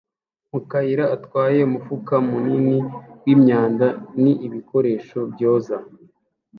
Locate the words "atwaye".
1.15-1.59